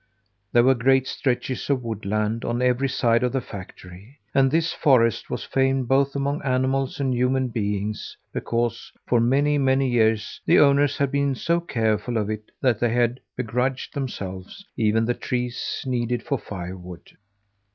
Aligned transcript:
There 0.51 0.63
were 0.63 0.73
great 0.73 1.05
stretches 1.05 1.69
of 1.69 1.83
woodland 1.83 2.43
on 2.43 2.59
every 2.59 2.89
side 2.89 3.21
of 3.21 3.33
the 3.33 3.39
factory, 3.39 4.17
and 4.33 4.49
this 4.49 4.73
forest 4.73 5.29
was 5.29 5.43
famed 5.43 5.87
both 5.89 6.15
among 6.15 6.41
animals 6.41 6.99
and 6.99 7.13
human 7.13 7.49
beings 7.49 8.17
because 8.33 8.91
for 9.07 9.19
many, 9.19 9.59
many 9.59 9.87
years 9.87 10.41
the 10.43 10.57
owners 10.59 10.97
had 10.97 11.11
been 11.11 11.35
so 11.35 11.59
careful 11.59 12.17
of 12.17 12.31
it 12.31 12.45
that 12.63 12.79
they 12.79 12.89
had 12.93 13.19
begrudged 13.37 13.93
themselves 13.93 14.65
even 14.75 15.05
the 15.05 15.13
trees 15.13 15.83
needed 15.85 16.23
for 16.23 16.39
firewood. 16.39 17.15